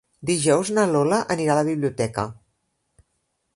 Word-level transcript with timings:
Dijous 0.27 0.71
na 0.77 0.85
Lola 0.93 1.19
anirà 1.35 1.53
a 1.55 1.59
la 1.61 1.67
biblioteca. 1.69 2.27